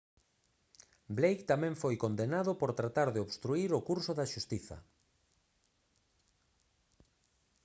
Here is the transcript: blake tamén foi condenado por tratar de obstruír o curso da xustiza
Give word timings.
blake 1.17 1.43
tamén 1.51 1.73
foi 1.81 1.95
condenado 2.03 2.51
por 2.61 2.71
tratar 2.79 3.07
de 3.11 3.23
obstruír 3.25 3.69
o 3.79 3.85
curso 3.89 4.11
da 4.15 4.29
xustiza 4.33 4.77